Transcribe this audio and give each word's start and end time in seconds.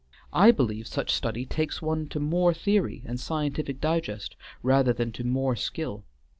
I 0.33 0.49
believe 0.49 0.87
such 0.87 1.11
study 1.13 1.45
takes 1.45 1.79
one 1.79 2.07
to 2.09 2.19
more 2.19 2.55
theory 2.55 3.03
and 3.05 3.19
scientific 3.19 3.79
digest 3.79 4.35
rather 4.63 4.93
than 4.93 5.11
to 5.11 5.23
more 5.23 5.55
skill. 5.55 6.05